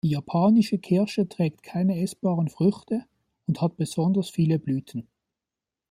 Die 0.03 0.09
japanische 0.13 0.79
Kirsche 0.79 1.29
trägt 1.29 1.61
keine 1.61 2.01
essbaren 2.01 2.47
Früchte 2.49 3.05
und 3.45 3.61
hat 3.61 3.77
besonders 3.77 4.31
viele 4.31 4.57
Blüten. 4.57 5.07